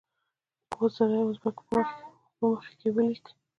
اوو 0.71 0.85
زرو 0.95 1.19
اوزبیکو 1.25 1.63
په 1.69 1.75
مخ 2.49 2.65
کې 2.79 2.87
ولیک. 2.95 3.25